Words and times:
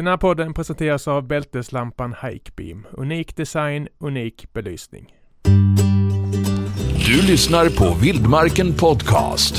Den 0.00 0.06
här 0.06 0.16
podden 0.16 0.54
presenteras 0.54 1.08
av 1.08 1.26
bälteslampan 1.26 2.14
Hikebeam. 2.22 2.86
Unik 2.92 3.36
design, 3.36 3.88
unik 3.98 4.52
belysning. 4.52 5.14
Du 7.06 7.26
lyssnar 7.26 7.68
på 7.78 7.94
Vildmarken 8.02 8.74
Podcast. 8.74 9.54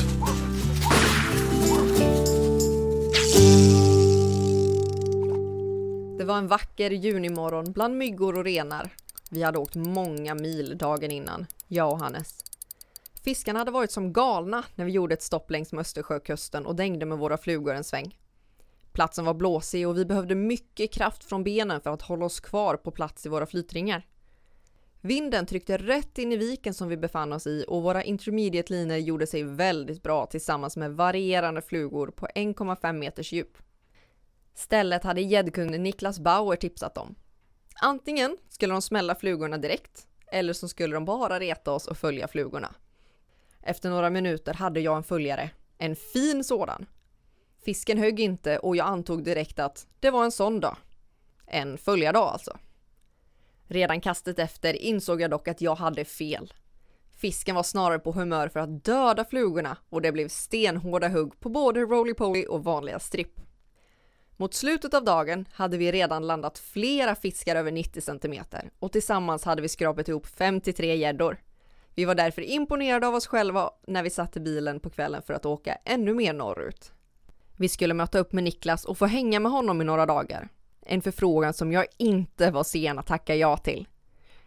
Det 6.17 6.23
var 6.23 6.37
en 6.37 6.47
vacker 6.47 6.91
junimorgon 6.91 7.71
bland 7.71 7.97
myggor 7.97 8.37
och 8.37 8.43
renar. 8.43 8.89
Vi 9.29 9.43
hade 9.43 9.59
åkt 9.59 9.75
många 9.75 10.35
mil 10.35 10.77
dagen 10.77 11.11
innan, 11.11 11.45
jag 11.67 11.91
och 11.91 11.99
Hannes. 11.99 12.45
Fiskarna 13.23 13.59
hade 13.59 13.71
varit 13.71 13.91
som 13.91 14.13
galna 14.13 14.63
när 14.75 14.85
vi 14.85 14.91
gjorde 14.91 15.13
ett 15.13 15.23
stopp 15.23 15.51
längs 15.51 15.71
med 15.71 15.81
Östersjökusten 15.81 16.65
och 16.65 16.75
dängde 16.75 17.05
med 17.05 17.17
våra 17.17 17.37
flugor 17.37 17.75
en 17.75 17.83
sväng. 17.83 18.15
Platsen 18.93 19.25
var 19.25 19.33
blåsig 19.33 19.87
och 19.87 19.97
vi 19.97 20.05
behövde 20.05 20.35
mycket 20.35 20.93
kraft 20.93 21.23
från 21.23 21.43
benen 21.43 21.81
för 21.81 21.89
att 21.89 22.01
hålla 22.01 22.25
oss 22.25 22.39
kvar 22.39 22.75
på 22.75 22.91
plats 22.91 23.25
i 23.25 23.29
våra 23.29 23.45
flytringar. 23.45 24.07
Vinden 25.01 25.45
tryckte 25.45 25.77
rätt 25.77 26.17
in 26.17 26.31
i 26.31 26.37
viken 26.37 26.73
som 26.73 26.87
vi 26.87 26.97
befann 26.97 27.33
oss 27.33 27.47
i 27.47 27.65
och 27.67 27.83
våra 27.83 28.03
intermediate 28.03 28.73
linor 28.73 28.97
gjorde 28.97 29.27
sig 29.27 29.43
väldigt 29.43 30.03
bra 30.03 30.25
tillsammans 30.25 30.77
med 30.77 30.91
varierande 30.91 31.61
flugor 31.61 32.07
på 32.07 32.27
1,5 32.35 32.93
meters 32.93 33.31
djup. 33.31 33.57
Stället 34.53 35.03
hade 35.03 35.21
gäddkunden 35.21 35.83
Niklas 35.83 36.19
Bauer 36.19 36.55
tipsat 36.55 36.97
om. 36.97 37.15
Antingen 37.81 38.37
skulle 38.49 38.73
de 38.73 38.81
smälla 38.81 39.15
flugorna 39.15 39.57
direkt 39.57 40.07
eller 40.27 40.53
så 40.53 40.67
skulle 40.67 40.93
de 40.93 41.05
bara 41.05 41.39
reta 41.39 41.71
oss 41.71 41.87
och 41.87 41.97
följa 41.97 42.27
flugorna. 42.27 42.75
Efter 43.61 43.89
några 43.89 44.09
minuter 44.09 44.53
hade 44.53 44.79
jag 44.79 44.97
en 44.97 45.03
följare, 45.03 45.49
en 45.77 45.95
fin 45.95 46.43
sådan. 46.43 46.85
Fisken 47.65 47.97
högg 47.97 48.19
inte 48.19 48.57
och 48.57 48.75
jag 48.75 48.87
antog 48.87 49.23
direkt 49.23 49.59
att 49.59 49.87
det 49.99 50.11
var 50.11 50.23
en 50.23 50.31
sån 50.31 50.59
dag. 50.59 50.77
En 51.45 51.77
följardag 51.77 52.27
alltså. 52.27 52.57
Redan 53.67 54.01
kastet 54.01 54.39
efter 54.39 54.73
insåg 54.81 55.21
jag 55.21 55.31
dock 55.31 55.47
att 55.47 55.61
jag 55.61 55.75
hade 55.75 56.05
fel. 56.05 56.53
Fisken 57.17 57.55
var 57.55 57.63
snarare 57.63 57.99
på 57.99 58.11
humör 58.11 58.47
för 58.47 58.59
att 58.59 58.85
döda 58.85 59.25
flugorna 59.25 59.77
och 59.89 60.01
det 60.01 60.11
blev 60.11 60.27
stenhårda 60.27 61.07
hugg 61.07 61.39
på 61.39 61.49
både 61.49 61.79
roly-poly 61.79 62.45
och 62.45 62.63
vanliga 62.63 62.99
stripp. 62.99 63.41
Mot 64.37 64.53
slutet 64.53 64.93
av 64.93 65.03
dagen 65.03 65.47
hade 65.53 65.77
vi 65.77 65.91
redan 65.91 66.27
landat 66.27 66.59
flera 66.59 67.15
fiskar 67.15 67.55
över 67.55 67.71
90 67.71 68.01
cm 68.01 68.43
och 68.79 68.91
tillsammans 68.91 69.45
hade 69.45 69.61
vi 69.61 69.69
skrapat 69.69 70.07
ihop 70.07 70.27
53 70.27 70.95
gäddor. 70.95 71.37
Vi 71.95 72.05
var 72.05 72.15
därför 72.15 72.41
imponerade 72.41 73.07
av 73.07 73.15
oss 73.15 73.27
själva 73.27 73.71
när 73.87 74.03
vi 74.03 74.09
satte 74.09 74.39
bilen 74.39 74.79
på 74.79 74.89
kvällen 74.89 75.21
för 75.21 75.33
att 75.33 75.45
åka 75.45 75.77
ännu 75.85 76.13
mer 76.13 76.33
norrut. 76.33 76.91
Vi 77.61 77.69
skulle 77.69 77.93
möta 77.93 78.19
upp 78.19 78.33
med 78.33 78.43
Niklas 78.43 78.85
och 78.85 78.97
få 78.97 79.05
hänga 79.05 79.39
med 79.39 79.51
honom 79.51 79.81
i 79.81 79.83
några 79.83 80.05
dagar. 80.05 80.49
En 80.85 81.01
förfrågan 81.01 81.53
som 81.53 81.71
jag 81.71 81.85
inte 81.97 82.51
var 82.51 82.63
sen 82.63 82.99
att 82.99 83.07
tacka 83.07 83.35
ja 83.35 83.57
till. 83.57 83.87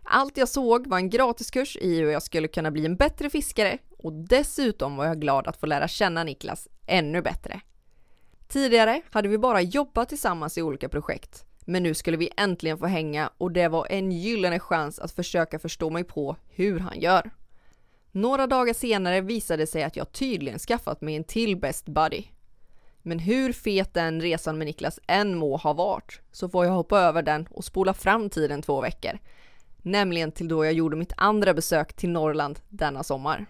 Allt 0.02 0.36
jag 0.36 0.48
såg 0.48 0.86
var 0.86 0.98
en 0.98 1.10
gratiskurs 1.10 1.76
i 1.76 2.00
hur 2.00 2.10
jag 2.10 2.22
skulle 2.22 2.48
kunna 2.48 2.70
bli 2.70 2.86
en 2.86 2.96
bättre 2.96 3.30
fiskare 3.30 3.78
och 3.98 4.12
dessutom 4.12 4.96
var 4.96 5.06
jag 5.06 5.20
glad 5.20 5.46
att 5.46 5.56
få 5.56 5.66
lära 5.66 5.88
känna 5.88 6.24
Niklas 6.24 6.68
ännu 6.86 7.22
bättre. 7.22 7.60
Tidigare 8.48 9.02
hade 9.10 9.28
vi 9.28 9.38
bara 9.38 9.60
jobbat 9.60 10.08
tillsammans 10.08 10.58
i 10.58 10.62
olika 10.62 10.88
projekt, 10.88 11.44
men 11.60 11.82
nu 11.82 11.94
skulle 11.94 12.16
vi 12.16 12.30
äntligen 12.36 12.78
få 12.78 12.86
hänga 12.86 13.30
och 13.38 13.52
det 13.52 13.68
var 13.68 13.86
en 13.90 14.12
gyllene 14.12 14.60
chans 14.60 14.98
att 14.98 15.12
försöka 15.12 15.58
förstå 15.58 15.90
mig 15.90 16.04
på 16.04 16.36
hur 16.48 16.78
han 16.78 17.00
gör. 17.00 17.30
Några 18.12 18.46
dagar 18.46 18.74
senare 18.74 19.20
visade 19.20 19.62
det 19.62 19.66
sig 19.66 19.82
att 19.82 19.96
jag 19.96 20.12
tydligen 20.12 20.58
skaffat 20.58 21.00
mig 21.00 21.16
en 21.16 21.24
till 21.24 21.56
best 21.56 21.86
buddy. 21.86 22.24
Men 23.06 23.19
hur 23.19 23.52
fet 23.52 23.94
den 23.94 24.20
resan 24.20 24.58
med 24.58 24.66
Niklas 24.66 25.00
än 25.06 25.34
må 25.38 25.56
ha 25.56 25.72
varit 25.72 26.20
så 26.33 26.48
får 26.48 26.64
jag 26.64 26.72
hoppa 26.72 27.00
över 27.00 27.22
den 27.22 27.47
och 27.50 27.64
spola 27.64 27.94
fram 27.94 28.30
tiden 28.30 28.62
två 28.62 28.80
veckor. 28.80 29.19
Nämligen 29.83 30.33
till 30.33 30.48
då 30.48 30.64
jag 30.64 30.72
gjorde 30.72 30.97
mitt 30.97 31.12
andra 31.16 31.55
besök 31.55 31.92
till 31.92 32.10
Norrland 32.10 32.60
denna 32.69 33.02
sommar. 33.02 33.47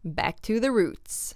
Back 0.00 0.36
to 0.36 0.60
the 0.60 0.68
roots. 0.68 1.34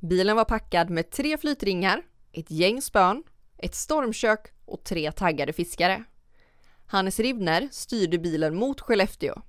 Bilen 0.00 0.36
var 0.36 0.44
packad 0.44 0.90
med 0.90 1.10
tre 1.10 1.38
flytringar, 1.38 2.02
ett 2.32 2.50
gäng 2.50 2.82
spön, 2.82 3.22
ett 3.58 3.74
stormkök 3.74 4.52
och 4.64 4.84
tre 4.84 5.12
taggade 5.12 5.52
fiskare. 5.52 6.04
Hannes 6.86 7.20
Ribner 7.20 7.68
styrde 7.72 8.18
bilen 8.18 8.56
mot 8.56 8.80
Skellefteå. 8.80 9.42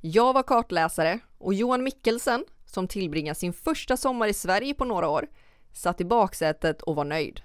Jag 0.00 0.32
var 0.32 0.42
kartläsare 0.42 1.18
och 1.38 1.54
Johan 1.54 1.82
Mikkelsen, 1.82 2.44
som 2.66 2.88
tillbringar 2.88 3.34
sin 3.34 3.52
första 3.52 3.96
sommar 3.96 4.28
i 4.28 4.34
Sverige 4.34 4.74
på 4.74 4.84
några 4.84 5.08
år, 5.08 5.28
satt 5.72 6.00
i 6.00 6.04
baksätet 6.04 6.82
och 6.82 6.96
var 6.96 7.04
nöjd. 7.04 7.40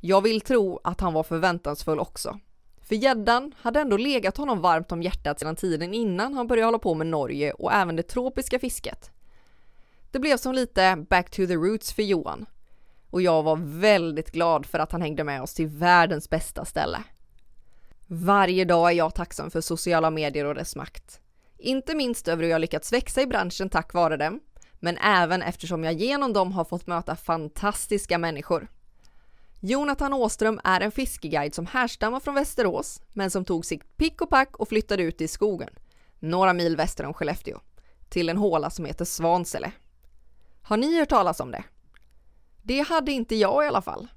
Jag 0.00 0.20
vill 0.20 0.40
tro 0.40 0.80
att 0.84 1.00
han 1.00 1.12
var 1.12 1.22
förväntansfull 1.22 1.98
också. 1.98 2.38
För 2.82 2.94
gäddan 2.94 3.54
hade 3.58 3.80
ändå 3.80 3.96
legat 3.96 4.36
honom 4.36 4.60
varmt 4.60 4.92
om 4.92 5.02
hjärtat 5.02 5.40
sedan 5.40 5.56
tiden 5.56 5.94
innan 5.94 6.34
han 6.34 6.46
började 6.46 6.66
hålla 6.66 6.78
på 6.78 6.94
med 6.94 7.06
Norge 7.06 7.52
och 7.52 7.72
även 7.72 7.96
det 7.96 8.02
tropiska 8.02 8.58
fisket. 8.58 9.10
Det 10.10 10.18
blev 10.18 10.36
som 10.36 10.54
lite 10.54 11.06
back 11.10 11.30
to 11.30 11.46
the 11.46 11.54
roots 11.54 11.92
för 11.92 12.02
Johan. 12.02 12.46
Och 13.10 13.22
jag 13.22 13.42
var 13.42 13.56
väldigt 13.80 14.30
glad 14.30 14.66
för 14.66 14.78
att 14.78 14.92
han 14.92 15.02
hängde 15.02 15.24
med 15.24 15.42
oss 15.42 15.54
till 15.54 15.66
världens 15.66 16.30
bästa 16.30 16.64
ställe. 16.64 16.98
Varje 18.06 18.64
dag 18.64 18.90
är 18.90 18.94
jag 18.94 19.14
tacksam 19.14 19.50
för 19.50 19.60
sociala 19.60 20.10
medier 20.10 20.44
och 20.44 20.54
dess 20.54 20.76
makt. 20.76 21.20
Inte 21.58 21.94
minst 21.94 22.28
över 22.28 22.42
hur 22.42 22.50
jag 22.50 22.60
lyckats 22.60 22.92
växa 22.92 23.22
i 23.22 23.26
branschen 23.26 23.68
tack 23.68 23.94
vare 23.94 24.16
dem, 24.16 24.40
men 24.80 24.98
även 24.98 25.42
eftersom 25.42 25.84
jag 25.84 25.94
genom 25.94 26.32
dem 26.32 26.52
har 26.52 26.64
fått 26.64 26.86
möta 26.86 27.16
fantastiska 27.16 28.18
människor. 28.18 28.68
Jonathan 29.60 30.12
Åström 30.12 30.60
är 30.64 30.80
en 30.80 30.90
fiskeguide 30.90 31.54
som 31.54 31.66
härstammar 31.66 32.20
från 32.20 32.34
Västerås, 32.34 33.02
men 33.12 33.30
som 33.30 33.44
tog 33.44 33.66
sitt 33.66 33.96
pick 33.96 34.20
och 34.20 34.30
pack 34.30 34.56
och 34.56 34.68
flyttade 34.68 35.02
ut 35.02 35.20
i 35.20 35.28
skogen, 35.28 35.70
några 36.18 36.52
mil 36.52 36.76
väster 36.76 37.04
om 37.04 37.14
Skellefteå, 37.14 37.60
till 38.08 38.28
en 38.28 38.36
håla 38.36 38.70
som 38.70 38.84
heter 38.84 39.04
Svansele. 39.04 39.72
Har 40.62 40.76
ni 40.76 40.98
hört 40.98 41.08
talas 41.08 41.40
om 41.40 41.50
det? 41.50 41.64
Det 42.62 42.80
hade 42.80 43.12
inte 43.12 43.36
jag 43.36 43.64
i 43.64 43.68
alla 43.68 43.82
fall. 43.82 44.08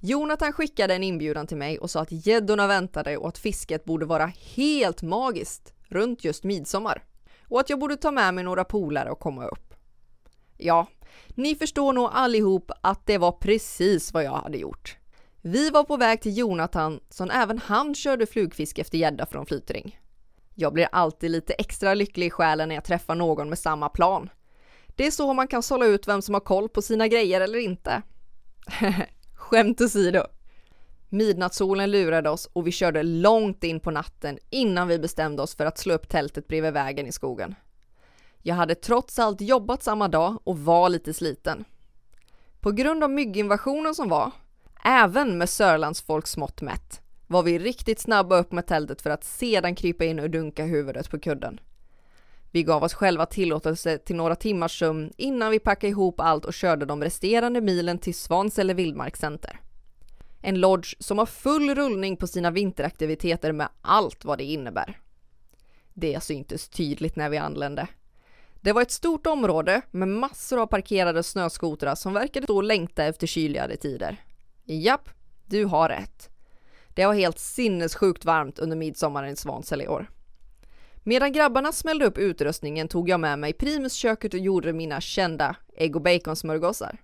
Jonathan 0.00 0.52
skickade 0.52 0.94
en 0.94 1.02
inbjudan 1.02 1.46
till 1.46 1.56
mig 1.56 1.78
och 1.78 1.90
sa 1.90 2.00
att 2.00 2.26
gäddorna 2.26 2.66
väntade 2.66 3.16
och 3.16 3.28
att 3.28 3.38
fisket 3.38 3.84
borde 3.84 4.06
vara 4.06 4.32
helt 4.54 5.02
magiskt 5.02 5.74
runt 5.88 6.24
just 6.24 6.44
midsommar 6.44 7.04
och 7.48 7.60
att 7.60 7.70
jag 7.70 7.78
borde 7.78 7.96
ta 7.96 8.10
med 8.10 8.34
mig 8.34 8.44
några 8.44 8.64
polare 8.64 9.10
och 9.10 9.18
komma 9.18 9.46
upp. 9.46 9.71
Ja, 10.64 10.86
ni 11.28 11.54
förstår 11.54 11.92
nog 11.92 12.10
allihop 12.12 12.70
att 12.80 13.06
det 13.06 13.18
var 13.18 13.32
precis 13.32 14.12
vad 14.12 14.24
jag 14.24 14.36
hade 14.36 14.58
gjort. 14.58 14.96
Vi 15.40 15.70
var 15.70 15.84
på 15.84 15.96
väg 15.96 16.20
till 16.20 16.38
Jonathan 16.38 17.00
som 17.08 17.30
även 17.30 17.58
han 17.58 17.94
körde 17.94 18.26
flugfiske 18.26 18.80
efter 18.80 18.98
gädda 18.98 19.26
från 19.26 19.46
Flytring. 19.46 19.98
Jag 20.54 20.72
blir 20.72 20.88
alltid 20.92 21.30
lite 21.30 21.52
extra 21.52 21.94
lycklig 21.94 22.26
i 22.26 22.30
själen 22.30 22.68
när 22.68 22.74
jag 22.74 22.84
träffar 22.84 23.14
någon 23.14 23.48
med 23.48 23.58
samma 23.58 23.88
plan. 23.88 24.30
Det 24.86 25.06
är 25.06 25.10
så 25.10 25.32
man 25.32 25.48
kan 25.48 25.62
sålla 25.62 25.86
ut 25.86 26.08
vem 26.08 26.22
som 26.22 26.34
har 26.34 26.40
koll 26.40 26.68
på 26.68 26.82
sina 26.82 27.08
grejer 27.08 27.40
eller 27.40 27.58
inte. 27.58 28.02
Skämt 29.34 29.80
åsido. 29.80 30.22
Midnattssolen 31.08 31.90
lurade 31.90 32.30
oss 32.30 32.46
och 32.52 32.66
vi 32.66 32.72
körde 32.72 33.02
långt 33.02 33.64
in 33.64 33.80
på 33.80 33.90
natten 33.90 34.38
innan 34.50 34.88
vi 34.88 34.98
bestämde 34.98 35.42
oss 35.42 35.56
för 35.56 35.66
att 35.66 35.78
slå 35.78 35.94
upp 35.94 36.08
tältet 36.08 36.48
bredvid 36.48 36.72
vägen 36.72 37.06
i 37.06 37.12
skogen. 37.12 37.54
Jag 38.42 38.54
hade 38.54 38.74
trots 38.74 39.18
allt 39.18 39.40
jobbat 39.40 39.82
samma 39.82 40.08
dag 40.08 40.38
och 40.44 40.58
var 40.58 40.88
lite 40.88 41.14
sliten. 41.14 41.64
På 42.60 42.72
grund 42.72 43.04
av 43.04 43.10
mygginvasionen 43.10 43.94
som 43.94 44.08
var, 44.08 44.30
även 44.84 45.38
med 45.38 45.48
Sörlandsfolks 45.48 46.36
mått 46.36 46.62
mätt, 46.62 47.00
var 47.26 47.42
vi 47.42 47.58
riktigt 47.58 48.00
snabba 48.00 48.38
upp 48.38 48.52
med 48.52 48.66
tältet 48.66 49.02
för 49.02 49.10
att 49.10 49.24
sedan 49.24 49.74
krypa 49.74 50.04
in 50.04 50.18
och 50.18 50.30
dunka 50.30 50.64
huvudet 50.64 51.10
på 51.10 51.18
kudden. 51.18 51.60
Vi 52.50 52.62
gav 52.62 52.82
oss 52.82 52.94
själva 52.94 53.26
tillåtelse 53.26 53.98
till 53.98 54.16
några 54.16 54.36
timmars 54.36 54.78
sömn 54.78 55.12
innan 55.16 55.50
vi 55.50 55.58
packade 55.58 55.90
ihop 55.90 56.20
allt 56.20 56.44
och 56.44 56.54
körde 56.54 56.86
de 56.86 57.02
resterande 57.02 57.60
milen 57.60 57.98
till 57.98 58.14
Svansele 58.14 58.74
vildmarkscenter. 58.74 59.60
En 60.40 60.60
lodge 60.60 60.96
som 60.98 61.18
har 61.18 61.26
full 61.26 61.74
rullning 61.74 62.16
på 62.16 62.26
sina 62.26 62.50
vinteraktiviteter 62.50 63.52
med 63.52 63.68
allt 63.82 64.24
vad 64.24 64.38
det 64.38 64.44
innebär. 64.44 64.98
Det 65.94 66.22
syntes 66.22 66.68
tydligt 66.68 67.16
när 67.16 67.30
vi 67.30 67.36
anlände. 67.36 67.88
Det 68.64 68.72
var 68.72 68.82
ett 68.82 68.90
stort 68.90 69.26
område 69.26 69.82
med 69.90 70.08
massor 70.08 70.60
av 70.60 70.66
parkerade 70.66 71.22
snöskotrar 71.22 71.94
som 71.94 72.12
verkade 72.12 72.46
stå 72.46 72.56
och 72.56 72.62
längta 72.62 73.04
efter 73.04 73.26
kyligare 73.26 73.76
tider. 73.76 74.24
Japp, 74.64 75.08
du 75.46 75.64
har 75.64 75.88
rätt. 75.88 76.28
Det 76.88 77.06
var 77.06 77.14
helt 77.14 77.38
sinnessjukt 77.38 78.24
varmt 78.24 78.58
under 78.58 78.76
midsommaren 78.76 79.32
i 79.32 79.36
Svansele 79.36 79.84
i 79.84 79.88
år. 79.88 80.10
Medan 81.02 81.32
grabbarna 81.32 81.72
smällde 81.72 82.06
upp 82.06 82.18
utrustningen 82.18 82.88
tog 82.88 83.08
jag 83.08 83.20
med 83.20 83.38
mig 83.38 83.52
primusköket 83.52 84.34
och 84.34 84.40
gjorde 84.40 84.72
mina 84.72 85.00
kända 85.00 85.56
ägg 85.76 85.96
och 85.96 86.02
baconsmörgåsar. 86.02 86.98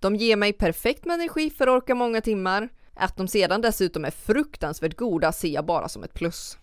De 0.00 0.16
ger 0.16 0.36
mig 0.36 0.52
perfekt 0.52 1.04
med 1.04 1.14
energi 1.14 1.50
för 1.50 1.66
att 1.66 1.82
orka 1.82 1.94
många 1.94 2.20
timmar. 2.20 2.68
Att 2.94 3.16
de 3.16 3.28
sedan 3.28 3.60
dessutom 3.60 4.04
är 4.04 4.10
fruktansvärt 4.10 4.96
goda 4.96 5.32
ser 5.32 5.48
jag 5.48 5.66
bara 5.66 5.88
som 5.88 6.04
ett 6.04 6.14
plus. 6.14 6.58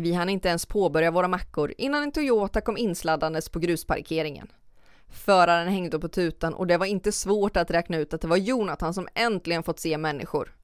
Vi 0.00 0.12
hann 0.12 0.28
inte 0.28 0.48
ens 0.48 0.66
påbörja 0.66 1.10
våra 1.10 1.28
mackor 1.28 1.74
innan 1.78 2.02
en 2.02 2.12
Toyota 2.12 2.60
kom 2.60 2.76
insladdandes 2.76 3.48
på 3.48 3.58
grusparkeringen. 3.58 4.52
Föraren 5.08 5.68
hängde 5.68 5.98
på 5.98 6.08
tutan 6.08 6.54
och 6.54 6.66
det 6.66 6.76
var 6.76 6.86
inte 6.86 7.12
svårt 7.12 7.56
att 7.56 7.70
räkna 7.70 7.96
ut 7.96 8.14
att 8.14 8.20
det 8.20 8.28
var 8.28 8.36
Jonathan 8.36 8.94
som 8.94 9.08
äntligen 9.14 9.62
fått 9.62 9.80
se 9.80 9.98
människor. 9.98 10.56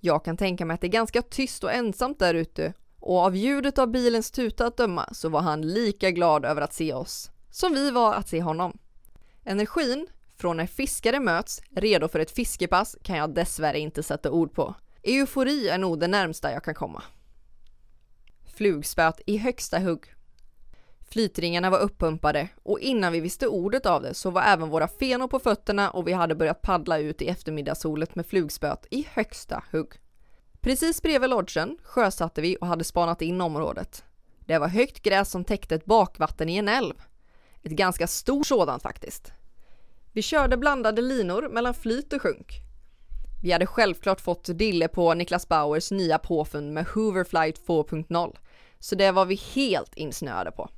Jag 0.00 0.24
kan 0.24 0.36
tänka 0.36 0.64
mig 0.64 0.74
att 0.74 0.80
det 0.80 0.86
är 0.86 0.88
ganska 0.88 1.22
tyst 1.22 1.64
och 1.64 1.72
ensamt 1.72 2.18
där 2.18 2.34
ute 2.34 2.72
och 3.00 3.18
av 3.18 3.36
ljudet 3.36 3.78
av 3.78 3.90
bilens 3.90 4.30
tuta 4.30 4.66
att 4.66 4.76
döma 4.76 5.08
så 5.12 5.28
var 5.28 5.40
han 5.40 5.62
lika 5.62 6.10
glad 6.10 6.44
över 6.44 6.62
att 6.62 6.74
se 6.74 6.92
oss 6.92 7.30
som 7.50 7.72
vi 7.72 7.90
var 7.90 8.14
att 8.14 8.28
se 8.28 8.42
honom. 8.42 8.78
Energin 9.44 10.06
från 10.36 10.56
när 10.56 10.66
fiskare 10.66 11.20
möts 11.20 11.62
redo 11.70 12.08
för 12.08 12.18
ett 12.18 12.30
fiskepass 12.30 12.96
kan 13.02 13.16
jag 13.16 13.34
dessvärre 13.34 13.78
inte 13.78 14.02
sätta 14.02 14.30
ord 14.30 14.52
på. 14.54 14.74
Eufori 15.02 15.68
är 15.68 15.78
nog 15.78 16.00
det 16.00 16.08
närmsta 16.08 16.52
jag 16.52 16.64
kan 16.64 16.74
komma. 16.74 17.02
Flugspöt 18.56 19.20
i 19.26 19.36
högsta 19.36 19.78
hugg. 19.78 20.14
Flytringarna 21.10 21.70
var 21.70 21.78
uppumpade 21.78 22.48
och 22.62 22.80
innan 22.80 23.12
vi 23.12 23.20
visste 23.20 23.48
ordet 23.48 23.86
av 23.86 24.02
det 24.02 24.14
så 24.14 24.30
var 24.30 24.42
även 24.42 24.68
våra 24.68 24.88
fenor 24.88 25.28
på 25.28 25.38
fötterna 25.38 25.90
och 25.90 26.08
vi 26.08 26.12
hade 26.12 26.34
börjat 26.34 26.62
paddla 26.62 26.98
ut 26.98 27.22
i 27.22 27.28
eftermiddagssolet 27.28 28.14
med 28.14 28.26
flugspöt 28.26 28.86
i 28.90 29.06
högsta 29.10 29.62
hugg. 29.72 29.92
Precis 30.60 31.02
bredvid 31.02 31.30
lodgen 31.30 31.78
sjösatte 31.82 32.40
vi 32.40 32.56
och 32.60 32.66
hade 32.66 32.84
spanat 32.84 33.22
in 33.22 33.40
området. 33.40 34.04
Det 34.38 34.58
var 34.58 34.68
högt 34.68 35.02
gräs 35.02 35.30
som 35.30 35.44
täckte 35.44 35.74
ett 35.74 35.84
bakvatten 35.84 36.48
i 36.48 36.56
en 36.56 36.68
älv. 36.68 36.94
Ett 37.62 37.72
ganska 37.72 38.06
stort 38.06 38.46
sådant 38.46 38.82
faktiskt. 38.82 39.32
Vi 40.12 40.22
körde 40.22 40.56
blandade 40.56 41.02
linor 41.02 41.48
mellan 41.48 41.74
flyt 41.74 42.12
och 42.12 42.22
sjunk. 42.22 42.66
Vi 43.42 43.52
hade 43.52 43.66
självklart 43.66 44.20
fått 44.20 44.58
dille 44.58 44.88
på 44.88 45.14
Niklas 45.14 45.48
Bauers 45.48 45.90
nya 45.90 46.18
påfund 46.18 46.72
med 46.72 46.86
Hoover 46.86 47.24
Flight 47.24 47.66
2.0, 47.66 48.36
så 48.80 48.94
det 48.94 49.10
var 49.10 49.26
vi 49.26 49.34
helt 49.34 49.94
insnöade 49.94 50.50
på. 50.50 50.70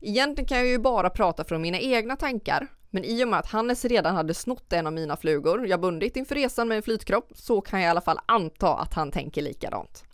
Egentligen 0.00 0.48
kan 0.48 0.58
jag 0.58 0.66
ju 0.66 0.78
bara 0.78 1.10
prata 1.10 1.44
från 1.44 1.62
mina 1.62 1.78
egna 1.78 2.16
tankar, 2.16 2.66
men 2.90 3.04
i 3.04 3.24
och 3.24 3.28
med 3.28 3.38
att 3.38 3.50
Hannes 3.50 3.84
redan 3.84 4.16
hade 4.16 4.34
snott 4.34 4.72
en 4.72 4.86
av 4.86 4.92
mina 4.92 5.16
flugor 5.16 5.66
jag 5.66 5.80
bundit 5.80 6.16
inför 6.16 6.34
resan 6.34 6.68
med 6.68 6.76
en 6.76 6.82
flytkropp 6.82 7.32
så 7.34 7.60
kan 7.60 7.80
jag 7.80 7.86
i 7.86 7.90
alla 7.90 8.00
fall 8.00 8.18
anta 8.26 8.76
att 8.76 8.94
han 8.94 9.10
tänker 9.10 9.42
likadant. 9.42 10.04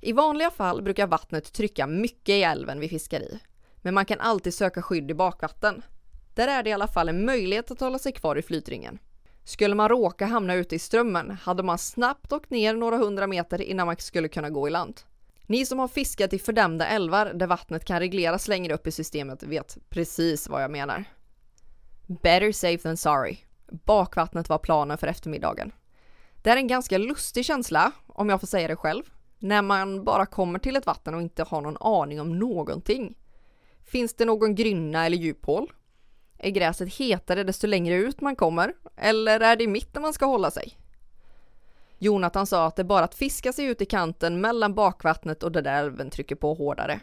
I 0.00 0.12
vanliga 0.12 0.50
fall 0.50 0.82
brukar 0.82 1.06
vattnet 1.06 1.52
trycka 1.52 1.86
mycket 1.86 2.32
i 2.32 2.42
älven 2.42 2.80
vi 2.80 2.88
fiskar 2.88 3.20
i, 3.20 3.38
men 3.76 3.94
man 3.94 4.04
kan 4.04 4.20
alltid 4.20 4.54
söka 4.54 4.82
skydd 4.82 5.10
i 5.10 5.14
bakvatten. 5.14 5.82
Där 6.34 6.48
är 6.48 6.62
det 6.62 6.70
i 6.70 6.72
alla 6.72 6.88
fall 6.88 7.08
en 7.08 7.24
möjlighet 7.24 7.70
att 7.70 7.80
hålla 7.80 7.98
sig 7.98 8.12
kvar 8.12 8.36
i 8.36 8.42
flytringen. 8.42 8.98
Skulle 9.44 9.74
man 9.74 9.88
råka 9.88 10.26
hamna 10.26 10.54
ute 10.54 10.74
i 10.74 10.78
strömmen 10.78 11.30
hade 11.30 11.62
man 11.62 11.78
snabbt 11.78 12.32
åkt 12.32 12.50
ner 12.50 12.74
några 12.74 12.96
hundra 12.96 13.26
meter 13.26 13.62
innan 13.62 13.86
man 13.86 13.96
skulle 13.98 14.28
kunna 14.28 14.50
gå 14.50 14.68
i 14.68 14.70
land. 14.70 15.00
Ni 15.46 15.66
som 15.66 15.78
har 15.78 15.88
fiskat 15.88 16.32
i 16.32 16.38
fördämda 16.38 16.86
älvar 16.86 17.26
där 17.34 17.46
vattnet 17.46 17.84
kan 17.84 17.98
regleras 17.98 18.48
längre 18.48 18.74
upp 18.74 18.86
i 18.86 18.92
systemet 18.92 19.42
vet 19.42 19.78
precis 19.88 20.48
vad 20.48 20.62
jag 20.62 20.70
menar. 20.70 21.04
Better 22.06 22.52
safe 22.52 22.78
than 22.78 22.96
sorry. 22.96 23.36
Bakvattnet 23.68 24.48
var 24.48 24.58
planen 24.58 24.98
för 24.98 25.06
eftermiddagen. 25.06 25.72
Det 26.42 26.50
är 26.50 26.56
en 26.56 26.66
ganska 26.66 26.98
lustig 26.98 27.44
känsla, 27.44 27.92
om 28.06 28.28
jag 28.28 28.40
får 28.40 28.46
säga 28.46 28.68
det 28.68 28.76
själv, 28.76 29.02
när 29.38 29.62
man 29.62 30.04
bara 30.04 30.26
kommer 30.26 30.58
till 30.58 30.76
ett 30.76 30.86
vatten 30.86 31.14
och 31.14 31.22
inte 31.22 31.42
har 31.42 31.60
någon 31.60 31.76
aning 31.80 32.20
om 32.20 32.38
någonting. 32.38 33.18
Finns 33.84 34.14
det 34.14 34.24
någon 34.24 34.54
grynna 34.54 35.06
eller 35.06 35.16
djuphål? 35.16 35.72
Är 36.38 36.50
gräset 36.50 36.94
hetare 36.94 37.44
desto 37.44 37.66
längre 37.66 37.94
ut 37.94 38.20
man 38.20 38.36
kommer? 38.36 38.74
Eller 38.96 39.40
är 39.40 39.56
det 39.56 39.64
i 39.64 39.68
mitten 39.68 40.02
man 40.02 40.12
ska 40.12 40.26
hålla 40.26 40.50
sig? 40.50 40.78
Jonathan 41.98 42.46
sa 42.46 42.66
att 42.66 42.76
det 42.76 42.82
är 42.82 42.84
bara 42.84 43.04
att 43.04 43.14
fiska 43.14 43.52
sig 43.52 43.64
ut 43.64 43.80
i 43.80 43.86
kanten 43.86 44.40
mellan 44.40 44.74
bakvattnet 44.74 45.42
och 45.42 45.52
där 45.52 45.64
älven 45.64 46.10
trycker 46.10 46.34
på 46.34 46.54
hårdare. 46.54 47.00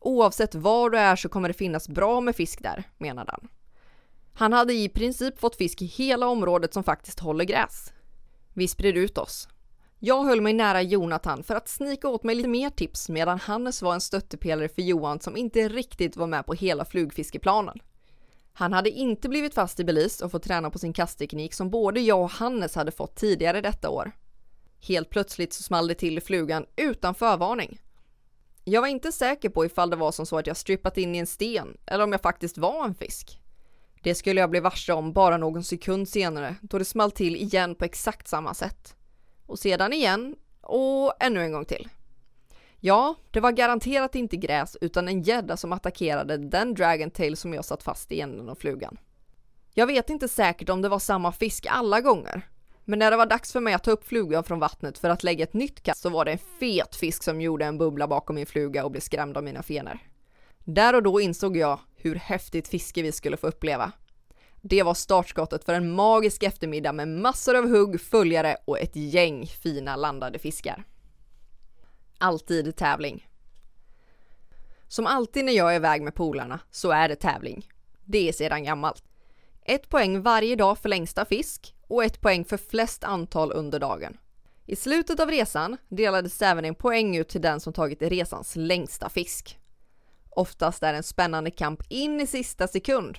Oavsett 0.00 0.54
var 0.54 0.90
du 0.90 0.98
är 0.98 1.16
så 1.16 1.28
kommer 1.28 1.48
det 1.48 1.54
finnas 1.54 1.88
bra 1.88 2.20
med 2.20 2.36
fisk 2.36 2.62
där, 2.62 2.84
menade 2.98 3.32
han. 3.32 3.48
Han 4.34 4.52
hade 4.52 4.72
i 4.74 4.88
princip 4.88 5.40
fått 5.40 5.56
fisk 5.56 5.82
i 5.82 5.86
hela 5.86 6.26
området 6.26 6.74
som 6.74 6.84
faktiskt 6.84 7.20
håller 7.20 7.44
gräs. 7.44 7.92
Vi 8.54 8.68
spred 8.68 8.96
ut 8.96 9.18
oss. 9.18 9.48
Jag 9.98 10.24
höll 10.24 10.40
mig 10.40 10.52
nära 10.52 10.82
Jonathan 10.82 11.42
för 11.42 11.54
att 11.54 11.68
snika 11.68 12.08
åt 12.08 12.24
mig 12.24 12.34
lite 12.34 12.48
mer 12.48 12.70
tips 12.70 13.08
medan 13.08 13.38
Hannes 13.38 13.82
var 13.82 13.94
en 13.94 14.00
stöttepelare 14.00 14.68
för 14.68 14.82
Johan 14.82 15.20
som 15.20 15.36
inte 15.36 15.68
riktigt 15.68 16.16
var 16.16 16.26
med 16.26 16.46
på 16.46 16.54
hela 16.54 16.84
flugfiskeplanen. 16.84 17.78
Han 18.58 18.72
hade 18.72 18.90
inte 18.90 19.28
blivit 19.28 19.54
fast 19.54 19.80
i 19.80 19.84
Belize 19.84 20.24
och 20.24 20.30
fått 20.30 20.42
träna 20.42 20.70
på 20.70 20.78
sin 20.78 20.92
kastteknik 20.92 21.54
som 21.54 21.70
både 21.70 22.00
jag 22.00 22.20
och 22.20 22.30
Hannes 22.30 22.74
hade 22.74 22.90
fått 22.90 23.16
tidigare 23.16 23.60
detta 23.60 23.90
år. 23.90 24.12
Helt 24.80 25.10
plötsligt 25.10 25.52
så 25.52 25.62
small 25.62 25.88
det 25.88 25.94
till 25.94 26.18
i 26.18 26.20
flugan 26.20 26.66
utan 26.76 27.14
förvarning. 27.14 27.80
Jag 28.64 28.80
var 28.80 28.88
inte 28.88 29.12
säker 29.12 29.48
på 29.48 29.64
ifall 29.64 29.90
det 29.90 29.96
var 29.96 30.12
som 30.12 30.26
så 30.26 30.38
att 30.38 30.46
jag 30.46 30.56
strippat 30.56 30.98
in 30.98 31.14
i 31.14 31.18
en 31.18 31.26
sten 31.26 31.76
eller 31.86 32.04
om 32.04 32.12
jag 32.12 32.20
faktiskt 32.20 32.58
var 32.58 32.84
en 32.84 32.94
fisk. 32.94 33.40
Det 34.02 34.14
skulle 34.14 34.40
jag 34.40 34.50
bli 34.50 34.60
varse 34.60 34.92
om 34.92 35.12
bara 35.12 35.36
någon 35.36 35.64
sekund 35.64 36.08
senare 36.08 36.56
då 36.62 36.78
det 36.78 36.84
small 36.84 37.10
till 37.10 37.36
igen 37.36 37.74
på 37.74 37.84
exakt 37.84 38.28
samma 38.28 38.54
sätt. 38.54 38.96
Och 39.46 39.58
sedan 39.58 39.92
igen 39.92 40.36
och 40.60 41.12
ännu 41.20 41.42
en 41.42 41.52
gång 41.52 41.64
till. 41.64 41.88
Ja, 42.80 43.14
det 43.30 43.40
var 43.40 43.52
garanterat 43.52 44.14
inte 44.14 44.36
gräs 44.36 44.76
utan 44.80 45.08
en 45.08 45.22
gädda 45.22 45.56
som 45.56 45.72
attackerade 45.72 46.36
den 46.36 46.74
dragon 46.74 47.10
tail 47.10 47.36
som 47.36 47.54
jag 47.54 47.64
satt 47.64 47.82
fast 47.82 48.12
i 48.12 48.20
änden 48.20 48.48
av 48.48 48.54
flugan. 48.54 48.98
Jag 49.74 49.86
vet 49.86 50.10
inte 50.10 50.28
säkert 50.28 50.68
om 50.68 50.82
det 50.82 50.88
var 50.88 50.98
samma 50.98 51.32
fisk 51.32 51.66
alla 51.70 52.00
gånger, 52.00 52.48
men 52.84 52.98
när 52.98 53.10
det 53.10 53.16
var 53.16 53.26
dags 53.26 53.52
för 53.52 53.60
mig 53.60 53.74
att 53.74 53.84
ta 53.84 53.90
upp 53.90 54.06
flugan 54.06 54.44
från 54.44 54.58
vattnet 54.58 54.98
för 54.98 55.08
att 55.08 55.22
lägga 55.22 55.44
ett 55.44 55.54
nytt 55.54 55.82
kast 55.82 56.02
så 56.02 56.08
var 56.08 56.24
det 56.24 56.32
en 56.32 56.38
fet 56.60 56.96
fisk 56.96 57.22
som 57.22 57.40
gjorde 57.40 57.64
en 57.64 57.78
bubbla 57.78 58.08
bakom 58.08 58.36
min 58.36 58.46
fluga 58.46 58.84
och 58.84 58.90
blev 58.90 59.00
skrämd 59.00 59.36
av 59.36 59.44
mina 59.44 59.62
fenor. 59.62 59.98
Där 60.64 60.94
och 60.94 61.02
då 61.02 61.20
insåg 61.20 61.56
jag 61.56 61.80
hur 61.96 62.14
häftigt 62.14 62.68
fiske 62.68 63.02
vi 63.02 63.12
skulle 63.12 63.36
få 63.36 63.46
uppleva. 63.46 63.92
Det 64.60 64.82
var 64.82 64.94
startskottet 64.94 65.64
för 65.64 65.74
en 65.74 65.94
magisk 65.94 66.42
eftermiddag 66.42 66.92
med 66.92 67.08
massor 67.08 67.56
av 67.56 67.68
hugg, 67.68 68.00
följare 68.00 68.56
och 68.64 68.78
ett 68.78 68.96
gäng 68.96 69.46
fina 69.46 69.96
landade 69.96 70.38
fiskar. 70.38 70.84
Alltid 72.18 72.76
tävling. 72.76 73.28
Som 74.88 75.06
alltid 75.06 75.44
när 75.44 75.52
jag 75.52 75.72
är 75.72 75.76
iväg 75.76 76.02
med 76.02 76.14
polarna 76.14 76.60
så 76.70 76.90
är 76.90 77.08
det 77.08 77.16
tävling. 77.16 77.68
Det 78.04 78.28
är 78.28 78.32
sedan 78.32 78.64
gammalt. 78.64 79.04
Ett 79.64 79.88
poäng 79.88 80.22
varje 80.22 80.56
dag 80.56 80.78
för 80.78 80.88
längsta 80.88 81.24
fisk 81.24 81.74
och 81.86 82.04
ett 82.04 82.20
poäng 82.20 82.44
för 82.44 82.56
flest 82.56 83.04
antal 83.04 83.52
under 83.52 83.80
dagen. 83.80 84.16
I 84.66 84.76
slutet 84.76 85.20
av 85.20 85.30
resan 85.30 85.76
delades 85.88 86.42
även 86.42 86.64
en 86.64 86.74
poäng 86.74 87.16
ut 87.16 87.28
till 87.28 87.40
den 87.40 87.60
som 87.60 87.72
tagit 87.72 88.02
resans 88.02 88.56
längsta 88.56 89.08
fisk. 89.08 89.58
Oftast 90.30 90.82
är 90.82 90.92
det 90.92 90.96
en 90.96 91.02
spännande 91.02 91.50
kamp 91.50 91.82
in 91.88 92.20
i 92.20 92.26
sista 92.26 92.68
sekund. 92.68 93.18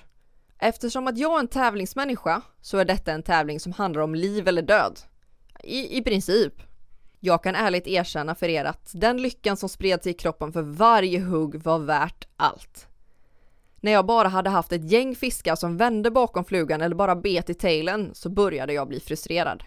Eftersom 0.58 1.06
att 1.06 1.18
jag 1.18 1.34
är 1.34 1.40
en 1.40 1.48
tävlingsmänniska 1.48 2.42
så 2.60 2.78
är 2.78 2.84
detta 2.84 3.12
en 3.12 3.22
tävling 3.22 3.60
som 3.60 3.72
handlar 3.72 4.02
om 4.02 4.14
liv 4.14 4.48
eller 4.48 4.62
död. 4.62 5.00
I, 5.64 5.98
i 5.98 6.02
princip. 6.02 6.54
Jag 7.22 7.42
kan 7.42 7.54
ärligt 7.54 7.86
erkänna 7.86 8.34
för 8.34 8.48
er 8.48 8.64
att 8.64 8.90
den 8.94 9.22
lyckan 9.22 9.56
som 9.56 9.68
spred 9.68 10.02
sig 10.02 10.12
i 10.12 10.14
kroppen 10.14 10.52
för 10.52 10.62
varje 10.62 11.20
hugg 11.20 11.54
var 11.62 11.78
värt 11.78 12.28
allt. 12.36 12.86
När 13.80 13.92
jag 13.92 14.06
bara 14.06 14.28
hade 14.28 14.50
haft 14.50 14.72
ett 14.72 14.90
gäng 14.90 15.14
fiskar 15.14 15.56
som 15.56 15.76
vände 15.76 16.10
bakom 16.10 16.44
flugan 16.44 16.80
eller 16.80 16.96
bara 16.96 17.16
bet 17.16 17.50
i 17.50 17.54
tailen 17.54 18.10
så 18.14 18.28
började 18.28 18.72
jag 18.72 18.88
bli 18.88 19.00
frustrerad. 19.00 19.64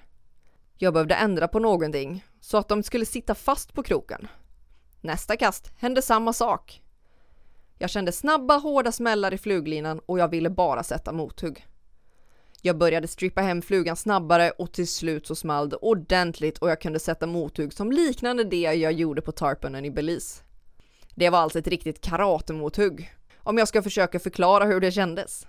Jag 0.78 0.94
behövde 0.94 1.16
ändra 1.16 1.48
på 1.48 1.60
någonting 1.60 2.26
så 2.42 2.58
att 2.58 2.68
de 2.68 2.84
skulle 2.84 3.06
sitta 3.06 3.36
fast 3.36 3.74
på 3.74 3.84
kroken. 3.84 4.28
Nästa 5.02 5.38
kast 5.38 5.72
hände 5.78 6.02
samma 6.02 6.34
sak. 6.34 6.82
Jag 7.78 7.90
kände 7.90 8.12
snabba 8.12 8.58
hårda 8.58 8.92
smällar 8.92 9.34
i 9.34 9.38
fluglinan 9.38 10.00
och 10.00 10.20
jag 10.20 10.28
ville 10.28 10.50
bara 10.50 10.84
sätta 10.84 11.12
mothugg. 11.12 11.68
Jag 12.66 12.78
började 12.78 13.08
strippa 13.08 13.42
hem 13.42 13.62
flugan 13.62 13.96
snabbare 13.96 14.52
och 14.52 14.72
till 14.72 14.88
slut 14.88 15.28
så 15.28 15.36
small 15.36 15.70
det 15.70 15.76
ordentligt 15.76 16.58
och 16.58 16.70
jag 16.70 16.82
kunde 16.82 17.00
sätta 17.00 17.28
mothugg 17.28 17.74
som 17.74 17.92
liknande 17.92 18.44
det 18.44 18.62
jag 18.62 18.94
gjorde 18.94 19.22
på 19.22 19.32
tarponen 19.32 19.86
i 19.86 19.92
Belize. 19.92 20.44
Det 21.16 21.30
var 21.30 21.40
alltså 21.40 21.60
ett 21.60 21.68
riktigt 21.68 22.02
karatemothugg, 22.02 23.14
om 23.38 23.58
jag 23.58 23.68
ska 23.68 23.82
försöka 23.82 24.20
förklara 24.20 24.66
hur 24.66 24.80
det 24.80 24.92
kändes. 24.92 25.48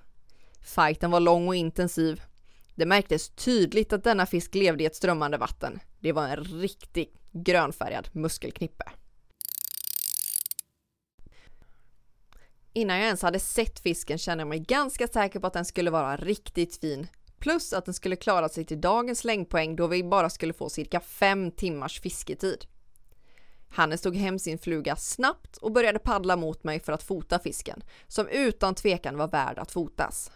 Fighten 0.61 1.11
var 1.11 1.21
lång 1.21 1.49
och 1.49 1.57
intensiv. 1.57 2.23
Det 2.75 2.87
märktes 2.87 3.29
tydligt 3.29 3.93
att 3.93 4.05
denna 4.05 4.27
fisk 4.27 4.55
levde 4.55 4.83
i 4.83 4.87
ett 4.87 4.97
strömmande 4.97 5.39
vatten. 5.39 5.81
Det 6.01 6.13
var 6.13 6.29
en 6.29 6.45
riktig 6.45 7.09
grönfärgad 7.33 8.09
muskelknippe. 8.13 8.85
Innan 12.77 12.97
jag 12.97 13.07
ens 13.07 13.23
hade 13.23 13.39
sett 13.39 13.81
fisken 13.81 14.19
kände 14.19 14.43
jag 14.43 14.49
mig 14.49 14.59
ganska 14.59 15.09
säker 15.09 15.41
på 15.41 15.47
att 15.47 15.53
den 15.53 15.65
skulle 15.65 15.91
vara 15.91 16.17
riktigt 16.17 16.77
fin. 16.77 17.07
Plus 17.39 17.73
att 17.73 17.85
den 17.85 17.95
skulle 17.95 18.17
klara 18.17 18.49
sig 18.49 18.65
till 18.65 18.81
dagens 18.81 19.25
längdpoäng 19.25 19.77
då 19.77 19.87
vi 19.87 20.05
bara 20.05 20.31
skulle 20.31 20.53
få 20.53 20.69
cirka 20.69 21.01
fem 21.01 21.51
timmars 21.51 22.01
fisketid. 22.01 22.67
Hannes 23.69 24.01
tog 24.01 24.17
hem 24.17 24.39
sin 24.39 24.59
fluga 24.59 24.97
snabbt 24.97 25.57
och 25.57 25.73
började 25.73 25.99
paddla 25.99 26.37
mot 26.37 26.65
mig 26.65 26.81
för 26.81 26.93
att 26.93 27.03
fota 27.03 27.39
fisken, 27.39 27.85
som 28.09 28.29
utan 28.29 28.75
tvekan 28.75 29.17
var 29.17 29.29
värd 29.29 29.59
att 29.59 29.73
fotas. 29.73 30.31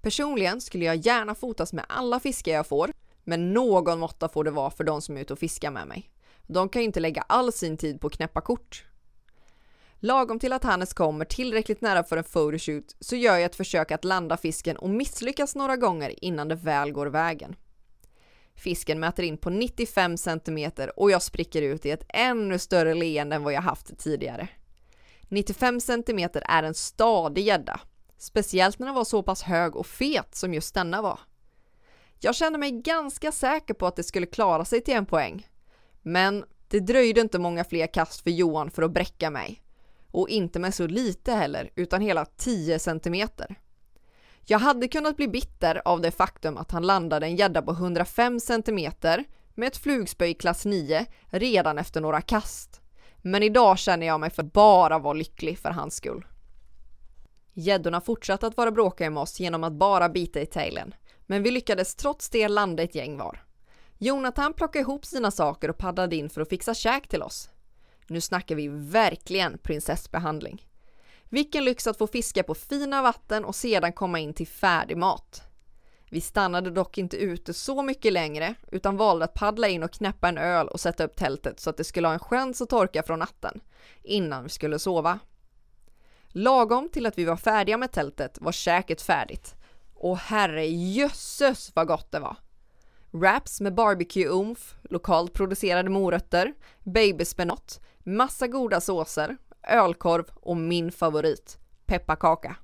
Personligen 0.00 0.60
skulle 0.60 0.84
jag 0.84 0.96
gärna 0.96 1.34
fotas 1.34 1.72
med 1.72 1.84
alla 1.88 2.20
fiskar 2.20 2.52
jag 2.52 2.66
får, 2.66 2.92
men 3.24 3.52
någon 3.52 3.98
måtta 3.98 4.28
får 4.28 4.44
det 4.44 4.50
vara 4.50 4.70
för 4.70 4.84
de 4.84 5.02
som 5.02 5.16
är 5.16 5.20
ute 5.20 5.32
och 5.32 5.38
fiskar 5.38 5.70
med 5.70 5.86
mig. 5.88 6.10
De 6.46 6.68
kan 6.68 6.82
ju 6.82 6.86
inte 6.86 7.00
lägga 7.00 7.22
all 7.22 7.52
sin 7.52 7.76
tid 7.76 8.00
på 8.00 8.06
att 8.06 8.12
knäppa 8.12 8.40
kort. 8.40 8.84
Lagom 10.02 10.38
till 10.38 10.52
att 10.52 10.64
Hannes 10.64 10.92
kommer 10.92 11.24
tillräckligt 11.24 11.80
nära 11.80 12.04
för 12.04 12.16
en 12.16 12.24
photoshoot 12.24 12.96
så 13.00 13.16
gör 13.16 13.32
jag 13.32 13.42
ett 13.42 13.56
försök 13.56 13.90
att 13.90 14.04
landa 14.04 14.36
fisken 14.36 14.76
och 14.76 14.90
misslyckas 14.90 15.54
några 15.54 15.76
gånger 15.76 16.24
innan 16.24 16.48
det 16.48 16.54
väl 16.54 16.92
går 16.92 17.06
vägen. 17.06 17.56
Fisken 18.54 19.00
mäter 19.00 19.22
in 19.22 19.36
på 19.36 19.50
95 19.50 20.16
cm 20.16 20.70
och 20.96 21.10
jag 21.10 21.22
spricker 21.22 21.62
ut 21.62 21.86
i 21.86 21.90
ett 21.90 22.04
ännu 22.08 22.58
större 22.58 22.94
leende 22.94 23.36
än 23.36 23.42
vad 23.42 23.52
jag 23.52 23.62
haft 23.62 23.98
tidigare. 23.98 24.48
95 25.28 25.80
cm 25.80 26.18
är 26.34 26.62
en 26.62 26.74
stadig 26.74 27.44
gädda, 27.44 27.80
speciellt 28.18 28.78
när 28.78 28.86
den 28.86 28.94
var 28.94 29.04
så 29.04 29.22
pass 29.22 29.42
hög 29.42 29.76
och 29.76 29.86
fet 29.86 30.34
som 30.34 30.54
just 30.54 30.74
denna 30.74 31.02
var. 31.02 31.20
Jag 32.20 32.34
kände 32.34 32.58
mig 32.58 32.70
ganska 32.70 33.32
säker 33.32 33.74
på 33.74 33.86
att 33.86 33.96
det 33.96 34.02
skulle 34.02 34.26
klara 34.26 34.64
sig 34.64 34.80
till 34.80 34.94
en 34.94 35.06
poäng. 35.06 35.48
Men 36.02 36.44
det 36.68 36.80
dröjde 36.80 37.20
inte 37.20 37.38
många 37.38 37.64
fler 37.64 37.86
kast 37.86 38.22
för 38.22 38.30
Johan 38.30 38.70
för 38.70 38.82
att 38.82 38.92
bräcka 38.92 39.30
mig. 39.30 39.62
Och 40.10 40.28
inte 40.28 40.58
med 40.58 40.74
så 40.74 40.86
lite 40.86 41.32
heller, 41.32 41.70
utan 41.74 42.00
hela 42.00 42.24
10 42.24 42.78
centimeter. 42.78 43.56
Jag 44.46 44.58
hade 44.58 44.88
kunnat 44.88 45.16
bli 45.16 45.28
bitter 45.28 45.82
av 45.84 46.00
det 46.00 46.10
faktum 46.10 46.56
att 46.56 46.70
han 46.70 46.86
landade 46.86 47.26
en 47.26 47.36
gädda 47.36 47.62
på 47.62 47.70
105 47.70 48.40
cm 48.40 48.92
med 49.54 49.66
ett 49.66 49.76
flugspö 49.76 50.26
i 50.26 50.34
klass 50.34 50.64
9 50.64 51.06
redan 51.26 51.78
efter 51.78 52.00
några 52.00 52.20
kast. 52.20 52.80
Men 53.22 53.42
idag 53.42 53.78
känner 53.78 54.06
jag 54.06 54.20
mig 54.20 54.30
för 54.30 54.42
bara 54.42 54.98
vara 54.98 55.14
lycklig 55.14 55.58
för 55.58 55.70
hans 55.70 55.94
skull. 55.94 56.26
Gäddorna 57.52 58.00
fortsatte 58.00 58.46
att 58.46 58.56
vara 58.56 58.70
bråkiga 58.70 59.10
med 59.10 59.22
oss 59.22 59.40
genom 59.40 59.64
att 59.64 59.72
bara 59.72 60.08
bita 60.08 60.40
i 60.40 60.46
tailen, 60.46 60.94
men 61.26 61.42
vi 61.42 61.50
lyckades 61.50 61.94
trots 61.94 62.30
det 62.30 62.48
landa 62.48 62.82
ett 62.82 62.94
gäng 62.94 63.16
var. 63.16 63.44
Jonathan 63.98 64.52
plockade 64.52 64.80
ihop 64.82 65.04
sina 65.04 65.30
saker 65.30 65.70
och 65.70 65.78
paddlade 65.78 66.16
in 66.16 66.30
för 66.30 66.40
att 66.40 66.48
fixa 66.48 66.74
käk 66.74 67.08
till 67.08 67.22
oss. 67.22 67.50
Nu 68.10 68.20
snackar 68.20 68.54
vi 68.54 68.68
verkligen 68.68 69.58
prinsessbehandling. 69.58 70.66
Vilken 71.28 71.64
lyx 71.64 71.86
att 71.86 71.98
få 71.98 72.06
fiska 72.06 72.42
på 72.42 72.54
fina 72.54 73.02
vatten 73.02 73.44
och 73.44 73.54
sedan 73.54 73.92
komma 73.92 74.18
in 74.18 74.34
till 74.34 74.46
färdig 74.46 74.96
mat. 74.96 75.42
Vi 76.10 76.20
stannade 76.20 76.70
dock 76.70 76.98
inte 76.98 77.16
ute 77.16 77.54
så 77.54 77.82
mycket 77.82 78.12
längre 78.12 78.54
utan 78.70 78.96
valde 78.96 79.24
att 79.24 79.34
paddla 79.34 79.68
in 79.68 79.82
och 79.82 79.92
knäppa 79.92 80.28
en 80.28 80.38
öl 80.38 80.68
och 80.68 80.80
sätta 80.80 81.04
upp 81.04 81.16
tältet 81.16 81.60
så 81.60 81.70
att 81.70 81.76
det 81.76 81.84
skulle 81.84 82.08
ha 82.08 82.12
en 82.12 82.20
chans 82.20 82.60
att 82.60 82.68
torka 82.68 83.02
från 83.02 83.18
natten 83.18 83.60
innan 84.02 84.42
vi 84.42 84.48
skulle 84.48 84.78
sova. 84.78 85.18
Lagom 86.28 86.88
till 86.88 87.06
att 87.06 87.18
vi 87.18 87.24
var 87.24 87.36
färdiga 87.36 87.76
med 87.76 87.92
tältet 87.92 88.38
var 88.40 88.52
käket 88.52 89.02
färdigt. 89.02 89.54
Och 89.94 90.18
herre 90.18 90.66
jösses 90.66 91.72
vad 91.74 91.86
gott 91.86 92.12
det 92.12 92.20
var! 92.20 92.36
Wraps 93.12 93.60
med 93.60 93.74
barbecue-umf, 93.74 94.74
lokalt 94.82 95.32
producerade 95.32 95.90
morötter, 95.90 96.54
babyspenat, 96.84 97.80
massa 97.98 98.46
goda 98.46 98.80
såser, 98.80 99.36
ölkorv 99.68 100.24
och 100.34 100.56
min 100.56 100.92
favorit, 100.92 101.58
pepparkaka. 101.86 102.56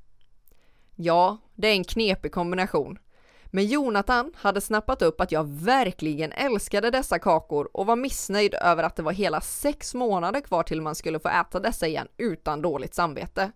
Ja, 0.95 1.39
det 1.55 1.69
är 1.69 1.73
en 1.73 1.85
knepig 1.85 2.33
kombination. 2.33 2.99
Men 3.47 3.67
Jonathan 3.67 4.33
hade 4.37 4.61
snappat 4.61 5.03
upp 5.03 5.21
att 5.21 5.33
jag 5.33 5.49
verkligen 5.49 6.33
älskade 6.33 6.91
dessa 6.91 7.19
kakor 7.19 7.71
och 7.73 7.87
var 7.87 7.97
missnöjd 7.97 8.55
över 8.55 8.83
att 8.83 8.97
det 8.97 9.03
var 9.03 9.13
hela 9.13 9.41
sex 9.41 9.95
månader 9.95 10.41
kvar 10.41 10.63
till 10.63 10.83
man 10.83 10.95
skulle 10.95 11.21
få 11.21 11.29
äta 11.29 11.61
dessa 11.61 11.87
igen 11.87 12.09
utan 12.17 12.63
dåligt 12.63 12.95
samvete. 12.95 13.53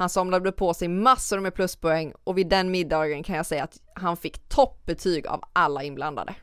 Han 0.00 0.08
samlade 0.08 0.52
på 0.52 0.74
sig 0.74 0.88
massor 0.88 1.40
med 1.40 1.54
pluspoäng 1.54 2.12
och 2.24 2.38
vid 2.38 2.48
den 2.48 2.70
middagen 2.70 3.22
kan 3.22 3.36
jag 3.36 3.46
säga 3.46 3.64
att 3.64 3.80
han 3.94 4.16
fick 4.16 4.48
toppbetyg 4.48 5.26
av 5.26 5.42
alla 5.52 5.82
inblandade. 5.82 6.34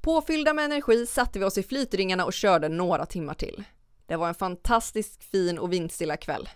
Påfyllda 0.00 0.52
med 0.52 0.64
energi 0.64 1.06
satte 1.06 1.38
vi 1.38 1.44
oss 1.44 1.58
i 1.58 1.62
flytringarna 1.62 2.24
och 2.24 2.32
körde 2.32 2.68
några 2.68 3.06
timmar 3.06 3.34
till. 3.34 3.64
Det 4.06 4.16
var 4.16 4.28
en 4.28 4.34
fantastiskt 4.34 5.24
fin 5.24 5.58
och 5.58 5.72
vindstilla 5.72 6.16
kväll. 6.16 6.48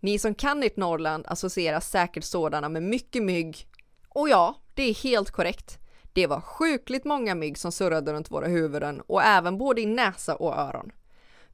Ni 0.00 0.18
som 0.18 0.34
kan 0.34 0.62
ert 0.62 0.76
Norrland 0.76 1.24
associerar 1.28 1.80
säkert 1.80 2.24
sådana 2.24 2.68
med 2.68 2.82
mycket 2.82 3.22
mygg. 3.22 3.68
Och 4.08 4.28
ja, 4.28 4.54
det 4.74 4.82
är 4.82 4.94
helt 4.94 5.30
korrekt. 5.30 5.78
Det 6.12 6.26
var 6.26 6.40
sjukligt 6.40 7.04
många 7.04 7.34
mygg 7.34 7.58
som 7.58 7.72
surrade 7.72 8.12
runt 8.12 8.30
våra 8.30 8.46
huvuden 8.46 9.00
och 9.00 9.22
även 9.22 9.58
både 9.58 9.80
i 9.80 9.86
näsa 9.86 10.36
och 10.36 10.54
öron. 10.54 10.92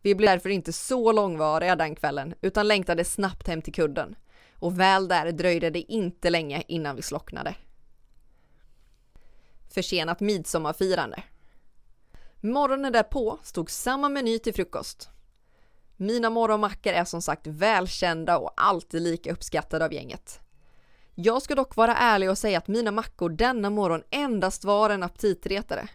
Vi 0.07 0.15
blev 0.15 0.31
därför 0.31 0.49
inte 0.49 0.73
så 0.73 1.13
långvariga 1.13 1.77
den 1.77 1.95
kvällen 1.95 2.35
utan 2.41 2.69
längtade 2.69 3.05
snabbt 3.05 3.49
hem 3.49 3.63
till 3.63 3.73
kudden. 3.73 4.17
Och 4.55 4.81
väl 4.81 5.09
där 5.09 5.33
dröjde 5.33 5.71
det 5.71 5.93
inte 5.93 6.31
länge 6.31 6.63
innan 6.69 6.97
vi 6.97 7.03
slocknade. 7.03 7.55
Försenat 9.75 10.21
midsommarfirande. 10.21 11.23
Morgonen 12.41 12.93
därpå 12.93 13.39
stod 13.43 13.71
samma 13.71 14.09
meny 14.09 14.39
till 14.39 14.55
frukost. 14.55 15.09
Mina 15.97 16.31
morgonmackor 16.31 16.93
är 16.93 17.05
som 17.05 17.23
sagt 17.23 17.47
välkända 17.47 18.39
och 18.39 18.53
alltid 18.57 19.03
lika 19.03 19.33
uppskattade 19.33 19.85
av 19.85 19.93
gänget. 19.93 20.41
Jag 21.15 21.43
ska 21.43 21.55
dock 21.55 21.77
vara 21.77 21.97
ärlig 21.97 22.31
och 22.31 22.39
säga 22.39 22.59
att 22.59 22.69
mina 22.69 22.91
mackor 22.91 23.31
denna 23.31 23.71
morgon 23.71 24.03
endast 24.11 24.65
var 24.65 24.91
en 24.91 25.03
aptitretare. 25.03 25.89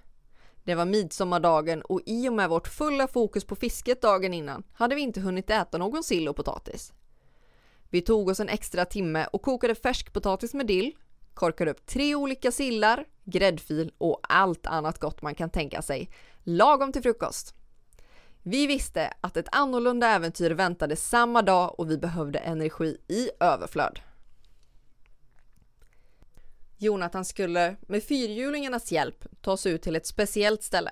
Det 0.64 0.76
var 0.76 0.86
midsommardagen 0.86 1.82
och 1.82 2.02
i 2.06 2.30
och 2.30 2.34
med 2.34 2.50
vårt 2.50 2.68
fulla 2.68 3.08
fokus 3.08 3.46
på 3.46 3.56
fisket 3.56 4.02
dagen 4.02 4.34
innan 4.34 4.64
hade 4.74 4.96
vi 4.96 5.02
inte 5.02 5.22
hunnit 5.22 5.50
äta 5.50 5.78
någon 5.78 6.04
sill 6.04 6.28
och 6.28 6.36
potatis. 6.36 6.94
Vi 7.90 8.02
tog 8.02 8.30
oss 8.30 8.40
en 8.40 8.50
extra 8.50 8.86
timme 8.86 9.28
och 9.34 9.42
kokade 9.42 9.76
färskpotatis 9.76 10.54
med 10.54 10.68
dill, 10.68 10.96
korkade 11.34 11.72
upp 11.72 11.86
tre 11.86 12.16
olika 12.16 12.52
sillar, 12.52 13.06
gräddfil 13.24 13.92
och 13.98 14.20
allt 14.22 14.66
annat 14.66 15.00
gott 15.00 15.22
man 15.22 15.36
kan 15.36 15.50
tänka 15.50 15.82
sig, 15.82 16.10
lagom 16.44 16.92
till 16.92 17.02
frukost. 17.02 17.56
Vi 18.44 18.68
visste 18.68 19.14
att 19.22 19.38
ett 19.38 19.48
annorlunda 19.52 20.08
äventyr 20.08 20.52
väntade 20.52 20.96
samma 20.96 21.42
dag 21.42 21.80
och 21.80 21.92
vi 21.92 21.98
behövde 21.98 22.40
energi 22.40 22.98
i 23.08 23.30
överflöd. 23.40 24.00
Jonathan 26.84 27.26
skulle 27.26 27.76
med 27.82 28.04
fyrhjulingarnas 28.04 28.92
hjälp 28.92 29.26
ta 29.42 29.58
sig 29.58 29.72
ut 29.72 29.82
till 29.82 29.96
ett 29.96 30.06
speciellt 30.06 30.64
ställe. 30.64 30.92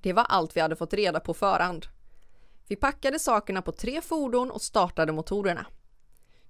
Det 0.00 0.12
var 0.12 0.24
allt 0.24 0.56
vi 0.56 0.60
hade 0.60 0.76
fått 0.76 0.94
reda 0.94 1.20
på 1.20 1.34
förhand. 1.34 1.86
Vi 2.68 2.76
packade 2.76 3.18
sakerna 3.18 3.62
på 3.62 3.72
tre 3.72 4.00
fordon 4.00 4.50
och 4.50 4.62
startade 4.62 5.12
motorerna. 5.12 5.66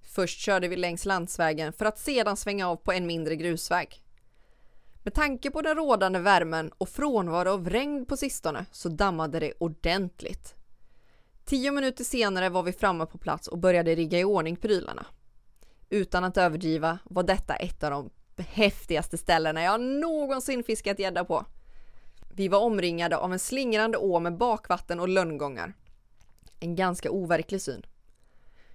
Först 0.01 0.39
körde 0.39 0.67
vi 0.67 0.75
längs 0.75 1.05
landsvägen 1.05 1.73
för 1.73 1.85
att 1.85 1.99
sedan 1.99 2.37
svänga 2.37 2.69
av 2.69 2.75
på 2.75 2.91
en 2.91 3.07
mindre 3.07 3.35
grusväg. 3.35 4.03
Med 5.03 5.13
tanke 5.13 5.51
på 5.51 5.61
den 5.61 5.75
rådande 5.75 6.19
värmen 6.19 6.71
och 6.77 6.89
frånvaro 6.89 7.49
av 7.49 7.69
regn 7.69 8.05
på 8.05 8.17
sistone 8.17 8.65
så 8.71 8.89
dammade 8.89 9.39
det 9.39 9.53
ordentligt. 9.57 10.55
Tio 11.45 11.71
minuter 11.71 12.03
senare 12.03 12.49
var 12.49 12.63
vi 12.63 12.73
framme 12.73 13.05
på 13.05 13.17
plats 13.17 13.47
och 13.47 13.57
började 13.57 13.95
rigga 13.95 14.19
i 14.19 14.23
ordning 14.23 14.55
prylarna. 14.55 15.05
Utan 15.89 16.23
att 16.23 16.37
överdriva 16.37 16.99
var 17.03 17.23
detta 17.23 17.55
ett 17.55 17.83
av 17.83 17.91
de 17.91 18.09
häftigaste 18.41 19.17
ställena 19.17 19.63
jag 19.63 19.81
någonsin 19.81 20.63
fiskat 20.63 20.99
gädda 20.99 21.25
på. 21.25 21.45
Vi 22.35 22.47
var 22.47 22.59
omringade 22.59 23.17
av 23.17 23.33
en 23.33 23.39
slingrande 23.39 23.97
å 23.97 24.19
med 24.19 24.37
bakvatten 24.37 24.99
och 24.99 25.09
lönngångar. 25.09 25.73
En 26.59 26.75
ganska 26.75 27.11
overklig 27.11 27.61
syn. 27.61 27.85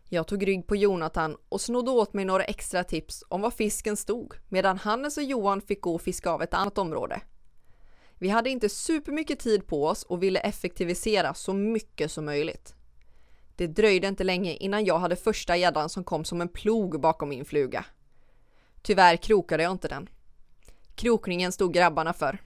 Jag 0.09 0.27
tog 0.27 0.47
rygg 0.47 0.67
på 0.67 0.77
Jonathan 0.77 1.37
och 1.49 1.61
snodde 1.61 1.91
åt 1.91 2.15
mig 2.15 2.25
några 2.25 2.45
extra 2.45 2.85
tips 2.85 3.25
om 3.29 3.41
var 3.41 3.51
fisken 3.51 3.97
stod 3.97 4.35
medan 4.49 4.79
Hannes 4.79 5.17
och 5.17 5.23
Johan 5.23 5.61
fick 5.61 5.81
gå 5.81 5.95
och 5.95 6.03
fiska 6.03 6.31
av 6.31 6.43
ett 6.43 6.55
annat 6.55 6.79
område. 6.79 7.21
Vi 8.19 8.29
hade 8.29 8.51
inte 8.51 8.69
supermycket 8.69 9.39
tid 9.39 9.67
på 9.67 9.87
oss 9.87 10.03
och 10.03 10.23
ville 10.23 10.41
effektivisera 10.41 11.35
så 11.35 11.53
mycket 11.53 12.13
som 12.13 12.25
möjligt. 12.25 12.75
Det 13.57 13.67
dröjde 13.67 14.09
inte 14.09 14.25
länge 14.25 14.55
innan 14.55 14.85
jag 14.85 14.99
hade 14.99 15.17
första 15.17 15.57
gäddan 15.57 15.89
som 15.89 16.05
kom 16.05 16.25
som 16.25 16.41
en 16.41 16.49
plog 16.49 17.01
bakom 17.01 17.29
min 17.29 17.45
fluga. 17.45 17.85
Tyvärr 18.83 19.17
krokade 19.17 19.63
jag 19.63 19.73
inte 19.73 19.89
den. 19.89 20.09
Krokningen 20.95 21.53
stod 21.53 21.75
grabbarna 21.75 22.13
för. 22.13 22.39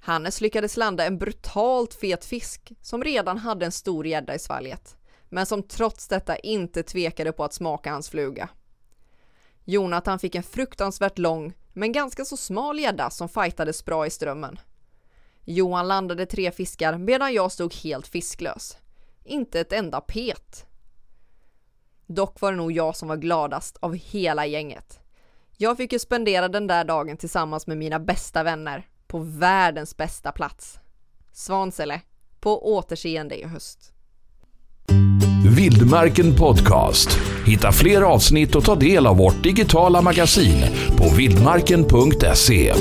Hannes 0.00 0.40
lyckades 0.40 0.76
landa 0.76 1.06
en 1.06 1.18
brutalt 1.18 1.94
fet 1.94 2.24
fisk 2.24 2.72
som 2.82 3.04
redan 3.04 3.38
hade 3.38 3.66
en 3.66 3.72
stor 3.72 4.06
gädda 4.06 4.34
i 4.34 4.38
svalget, 4.38 4.96
men 5.28 5.46
som 5.46 5.62
trots 5.62 6.08
detta 6.08 6.36
inte 6.36 6.82
tvekade 6.82 7.32
på 7.32 7.44
att 7.44 7.54
smaka 7.54 7.90
hans 7.90 8.08
fluga. 8.08 8.48
Jonathan 9.64 10.18
fick 10.18 10.34
en 10.34 10.42
fruktansvärt 10.42 11.18
lång, 11.18 11.52
men 11.72 11.92
ganska 11.92 12.24
så 12.24 12.36
smal 12.36 12.78
gädda 12.78 13.10
som 13.10 13.28
fightades 13.28 13.84
bra 13.84 14.06
i 14.06 14.10
strömmen. 14.10 14.58
Johan 15.44 15.88
landade 15.88 16.26
tre 16.26 16.50
fiskar 16.50 16.98
medan 16.98 17.34
jag 17.34 17.52
stod 17.52 17.74
helt 17.74 18.06
fisklös. 18.06 18.76
Inte 19.24 19.60
ett 19.60 19.72
enda 19.72 20.00
pet. 20.00 20.66
Dock 22.06 22.40
var 22.40 22.52
det 22.52 22.58
nog 22.58 22.72
jag 22.72 22.96
som 22.96 23.08
var 23.08 23.16
gladast 23.16 23.76
av 23.76 23.94
hela 23.94 24.46
gänget. 24.46 25.00
Jag 25.60 25.76
fick 25.76 25.92
ju 25.92 25.98
spendera 25.98 26.48
den 26.48 26.66
där 26.66 26.84
dagen 26.84 27.16
tillsammans 27.16 27.66
med 27.66 27.78
mina 27.78 27.98
bästa 27.98 28.42
vänner 28.42 28.86
på 29.06 29.18
världens 29.18 29.96
bästa 29.96 30.32
plats. 30.32 30.78
Svansele, 31.32 32.00
på 32.40 32.74
återseende 32.76 33.40
i 33.40 33.44
höst. 33.44 33.92
Vildmarken 35.56 36.36
Podcast. 36.36 37.18
Hitta 37.46 37.72
fler 37.72 38.02
avsnitt 38.02 38.56
och 38.56 38.64
ta 38.64 38.74
del 38.74 39.06
av 39.06 39.16
vårt 39.16 39.42
digitala 39.42 40.02
magasin 40.02 40.64
på 40.96 41.14
vildmarken.se. 41.16 42.74